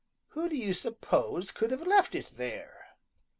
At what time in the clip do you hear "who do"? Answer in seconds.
0.29-0.55